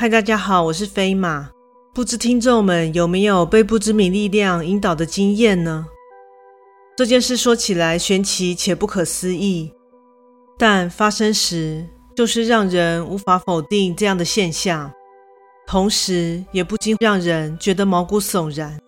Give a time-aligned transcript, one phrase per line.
[0.00, 1.50] 嗨，大家好，我是飞马。
[1.92, 5.84] 不知听众们有没有被不知名力量引导的经验呢？
[6.96, 9.70] 这件事说起来玄奇且不可思议，
[10.58, 11.86] 但发生时
[12.16, 14.90] 就是让人无法否定这样的现象，
[15.66, 18.80] 同时也不禁让人觉得毛骨悚然。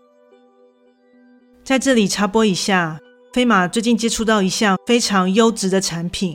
[1.62, 2.98] 在这里插播一下，
[3.34, 6.34] 飞马最近接触到一项非常优质的产品。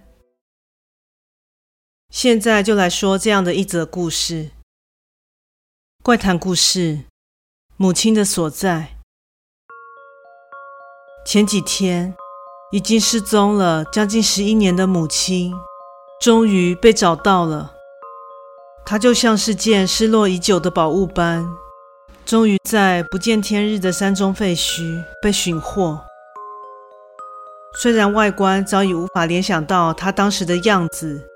[2.11, 4.51] 现在就来说这样的一则故事：
[6.03, 7.05] 怪谈故事，
[7.77, 8.97] 母亲的所在。
[11.25, 12.13] 前几天，
[12.73, 15.55] 已经失踪了将近十一年的母亲，
[16.19, 17.71] 终于被找到了。
[18.85, 21.49] 她就像是件失落已久的宝物般，
[22.25, 26.01] 终于在不见天日的山中废墟被寻获。
[27.79, 31.30] 虽然外观早已无法联想到她当时的样子。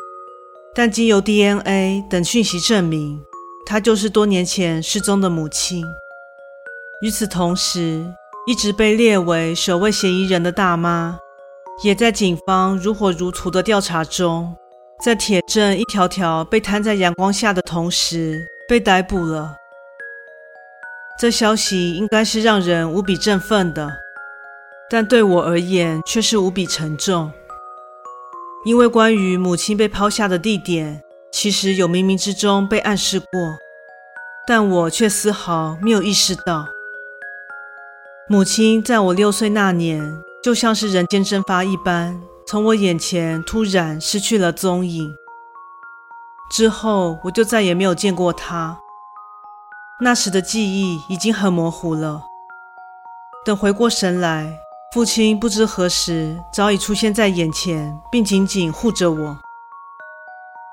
[0.77, 3.17] 但经由 DNA 等讯息证明，
[3.65, 5.85] 她就是多年前失踪的母亲。
[7.01, 8.05] 与此同时，
[8.45, 11.17] 一直被列为首位嫌疑人的大妈，
[11.81, 14.53] 也在警方如火如荼的调查中，
[15.01, 19.55] 在铁证一条条被摊在阳光下的同时，被逮捕了。
[21.17, 23.89] 这消息应该是让人无比振奋的，
[24.89, 27.31] 但对我而言却是无比沉重。
[28.65, 33.29] 因为关于母亲被抛下的地点，其实有冥冥之中被暗示过，
[34.47, 36.65] 但我却丝毫没有意识到。
[38.27, 45.15] 母亲在我六岁那年，就像是人间蒸发一般，从我眼前突然失去了踪影。
[46.49, 48.79] 之后，我就再也没有见过她。
[50.01, 52.23] 那时的记忆已经很模糊了。
[53.45, 54.57] 等回过神来，
[54.95, 59.37] 父亲不知何时早已出现在眼前，并紧紧护着我。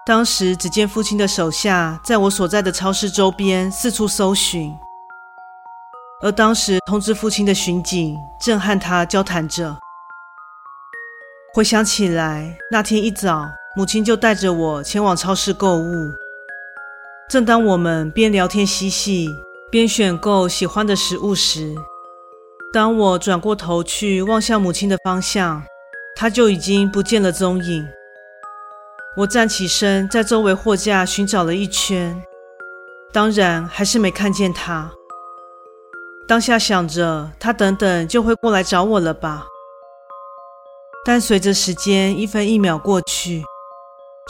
[0.06, 4.72] 当时只见父亲的手下在我所在的超市周边四处搜寻，
[6.22, 9.77] 而当时通知父亲的巡警正和他交谈着。
[11.53, 15.93] 回想起来，那天一早，母亲就带着我前往超市购物。
[17.28, 19.27] 正当我们边聊天嬉戏，
[19.69, 21.75] 边选购喜欢的食物时，
[22.72, 25.62] 当我转过头去望向母亲的方向，
[26.16, 27.87] 她就已经不见了踪影。
[29.15, 32.25] 我站起身，在周围货架寻找了一圈，
[33.12, 34.91] 当然还是没看见她。
[36.27, 39.47] 当下想着，她等等就会过来找我了吧。
[41.05, 43.44] 但随着时间一分一秒过去，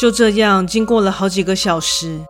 [0.00, 2.24] 就这样经过了好几个小时，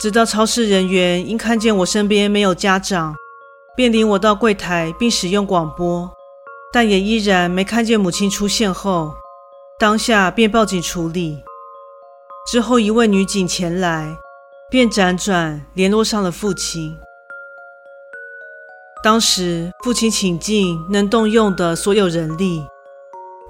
[0.00, 3.16] 直到超市人员因看见我身边没有家长。
[3.74, 6.10] 便领我到柜台，并使用广播，
[6.72, 9.14] 但也依然没看见母亲出现后，
[9.78, 11.42] 当下便报警处理。
[12.50, 14.16] 之后一位女警前来，
[14.68, 16.98] 便辗转联络上了父亲。
[19.02, 22.64] 当时父亲请尽能动用的所有人力，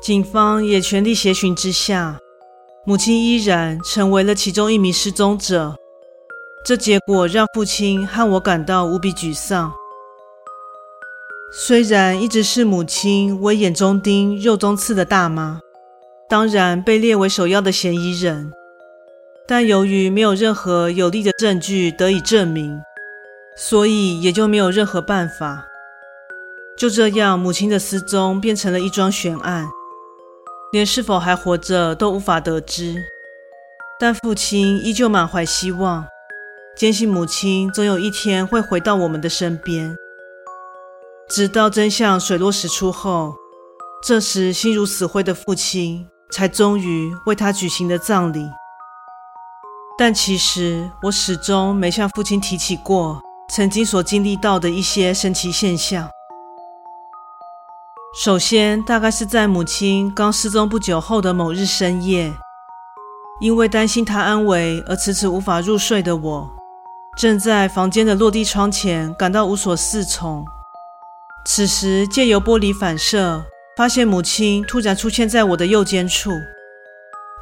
[0.00, 2.18] 警方也全力协寻之下，
[2.84, 5.76] 母亲依然成为了其中一名失踪者。
[6.64, 9.72] 这结果让父亲和我感到无比沮丧。
[11.54, 15.60] 虽然一直视母亲为眼中钉、肉中刺的大妈，
[16.26, 18.50] 当然被列为首要的嫌疑人，
[19.46, 22.80] 但由于没有任何有力的证据得以证明，
[23.54, 25.66] 所以也就没有任何办法。
[26.74, 29.68] 就这样，母亲的失踪变成了一桩悬案，
[30.72, 32.96] 连是否还活着都无法得知。
[34.00, 36.06] 但父亲依旧满怀希望，
[36.74, 39.94] 坚信母亲总有一天会回到我们的身边。
[41.34, 43.34] 直到真相水落石出后，
[44.06, 48.46] 这时心如死灰的父亲才终于为他举行了葬礼。
[49.96, 53.18] 但其实我始终没向父亲提起过
[53.48, 56.06] 曾经所经历到的一些神奇现象。
[58.22, 62.30] 首先，大概是在母亲刚失踪不久后的某日深夜，
[63.40, 66.50] 因为担心她安危而迟迟无法入睡的我，
[67.16, 70.44] 正在房间的落地窗前感到无所适从。
[71.44, 73.44] 此时，借由玻璃反射，
[73.76, 76.30] 发现母亲突然出现在我的右肩处，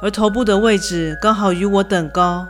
[0.01, 2.47] 而头部的位置刚好与我等高，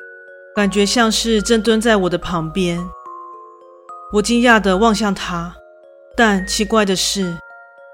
[0.56, 2.82] 感觉像是正蹲在我的旁边。
[4.14, 5.54] 我惊讶地望向他，
[6.16, 7.38] 但奇怪的是，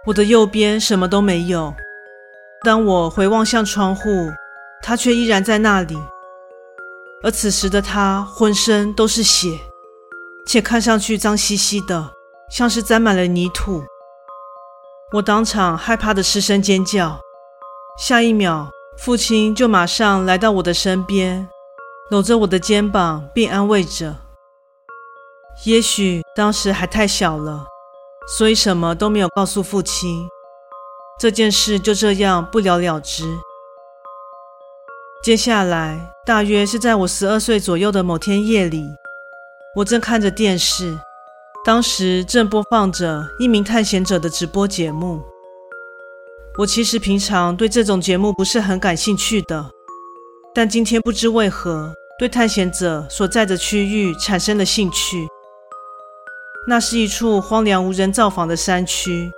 [0.05, 1.73] 我的右边什么都没有。
[2.63, 4.31] 当我回望向窗户，
[4.83, 5.97] 他却依然在那里。
[7.23, 9.59] 而此时的他浑身都是血，
[10.45, 12.11] 且看上去脏兮兮的，
[12.49, 13.83] 像是沾满了泥土。
[15.13, 17.19] 我当场害怕的失声尖叫。
[17.97, 21.49] 下一秒，父亲就马上来到我的身边，
[22.09, 24.15] 搂着我的肩膀，并安慰着。
[25.65, 27.65] 也许当时还太小了，
[28.37, 30.27] 所以什么都没有告诉父亲。
[31.19, 33.23] 这件事就这样不了了之。
[35.23, 38.85] 接下来，大约是在我十二岁左右的某天夜里，
[39.77, 40.99] 我正看着电视，
[41.67, 45.21] 当时正播放着一名探险者的直播节目。
[46.57, 49.69] 我其实平常对这种节目不是很感兴趣的，
[50.55, 55.27] 但今天不知为何对探险者所在的区域产生了兴趣。
[56.69, 59.29] 那是一处荒凉无人造访的山区。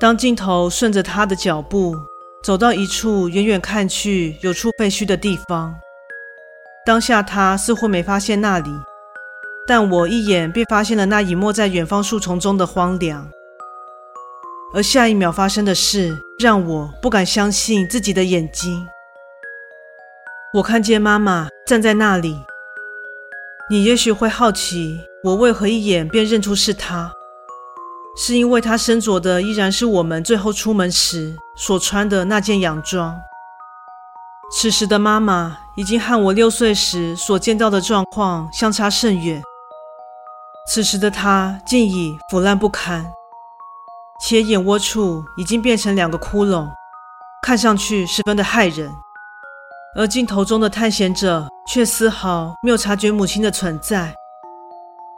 [0.00, 1.96] 当镜头顺着他的脚步
[2.42, 5.72] 走到一处远远看去有处废墟的地方，
[6.84, 8.68] 当下他似乎没发现那里，
[9.66, 13.28] 但我一眼便发现了那隐没在远方树丛中的荒凉。
[14.74, 18.86] 而下一秒发生的事让我不敢相信自己的眼睛。
[20.54, 22.36] 我看见妈妈站在那里。
[23.70, 27.12] 你也许会好奇，我为何一眼便认出是她。
[28.16, 33.18] 是因为她身着的依然是我们最后出门时所穿的那件洋装。
[34.54, 39.42] 此时的妈妈已经和我六岁时所见到的状况相差甚远。
[40.66, 43.04] 此时的他竟已腐烂不堪，
[44.20, 46.68] 且眼窝处已经变成两个窟窿，
[47.42, 48.90] 看上去十分的骇人。
[49.94, 54.14] 而镜头中的探险者却丝毫没有察觉母亲的存在。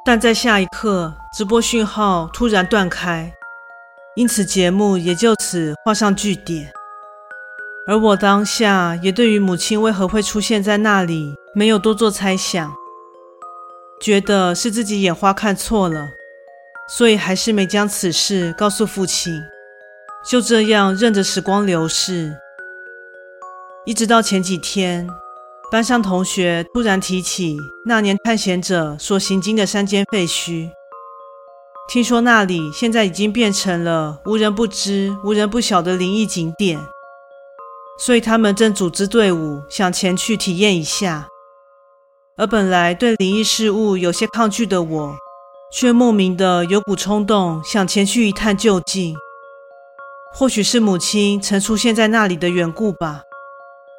[0.05, 3.33] 但在下一刻，直播讯号突然断开，
[4.17, 6.73] 因此节目也就此画上句点。
[7.87, 12.73] 而我当下也对于母亲为何会出现在那里没有多做猜想，
[14.05, 16.11] 觉得是自己眼花看错了，
[16.91, 19.33] 所以还是没将此事告诉父亲，
[20.29, 22.37] 就这样任着时光流逝，
[23.87, 25.09] 一直到前几天。
[25.73, 27.57] 班上同学突然提起
[27.87, 30.69] 那年探险者所行经的山间废墟，
[31.89, 36.79] 听说那里现在已经变成了无人不知、无人不晓的灵异景点，
[37.99, 41.31] 所以他们正组织队伍想前去体验一下。
[42.37, 45.17] 而本来对灵异事物有些抗拒的我，
[45.71, 49.15] 却莫名的有股冲动想前去一探究竟。
[50.33, 53.23] 或许是母亲曾出现在那里的缘故吧。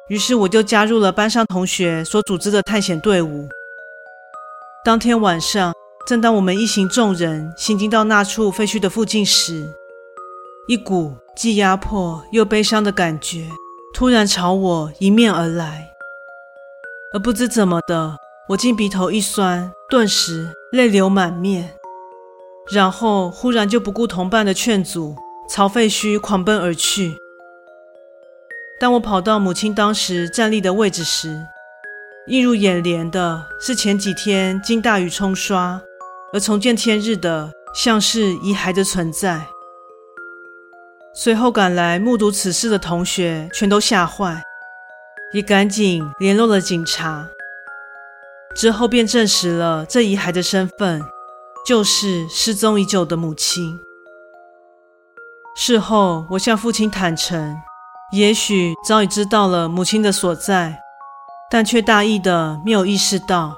[0.08, 3.48] 于是我就加入了班上同学所组织的探险队伍。
[4.84, 5.72] 当天晚上，
[6.06, 9.72] 正当我们一行众人行进到那处废墟的附近时，
[10.68, 13.48] 一股既压迫又悲伤的感觉
[13.94, 15.94] 突然朝我迎面而来。
[17.14, 18.18] 而不知怎么的，
[18.48, 21.74] 我竟鼻头一酸，顿时泪流满面，
[22.70, 25.16] 然后忽然就不顾同伴的劝阻，
[25.50, 27.16] 朝废墟狂奔而去。
[28.78, 31.44] 当我跑到母亲当时站立的位置时，
[32.28, 35.82] 映入眼帘的是前几天经大雨冲刷
[36.32, 39.44] 而重见天日的，像是遗骸的存在。
[41.12, 44.40] 随后赶来目睹此事的同学全都吓坏，
[45.32, 47.28] 也赶紧联络了警察。
[48.56, 51.02] 之后便证实了这遗骸的身份，
[51.66, 53.78] 就是失踪已久的母亲。
[55.54, 57.56] 事后，我向父亲坦诚。
[58.12, 60.80] 也许早已知道了母亲的所在，
[61.50, 63.56] 但却大意的没有意识到，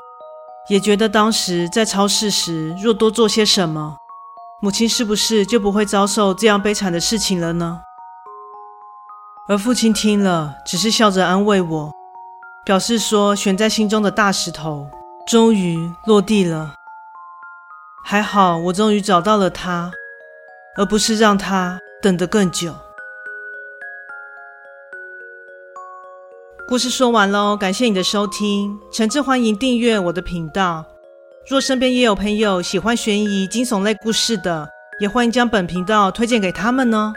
[0.68, 3.98] 也觉得当时在超市时若多做些什么，
[4.60, 7.82] 母亲是不是就不会遭受这样悲惨的事情了呢？
[9.48, 11.92] 而父亲听了，只是笑着安慰我，
[12.68, 14.90] 表示说悬在心中的大石头
[15.26, 16.74] 终于落地了。
[18.04, 19.90] 还好我终于找到了他，
[20.76, 22.74] 而不是让他等得更久。
[26.68, 30.84] 故事说完喽，感谢你的收听，诚挚欢迎订阅我的频道。
[31.48, 34.68] 若身边也有朋友喜欢悬疑惊悚类故事的，
[35.00, 37.14] 也欢迎将本频道推荐给他们呢。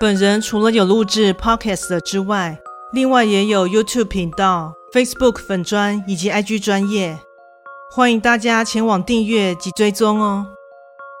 [0.00, 2.58] 本人除了有录制 Podcast 之外，
[2.90, 7.18] 另外也有 YouTube 频道、Facebook 粉专以及 IG 专业，
[7.90, 10.46] 欢迎大家前往订阅及追踪哦。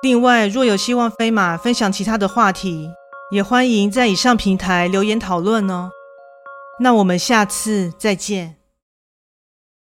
[0.02, 2.90] 另外，若有希望飞马分享其他的话题，
[3.30, 5.90] 也欢迎在以上平台留言讨论哦。
[6.80, 8.57] 那我们下次再见。